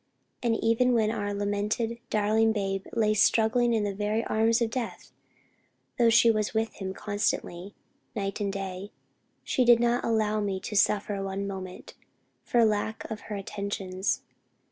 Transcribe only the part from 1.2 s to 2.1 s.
lamented,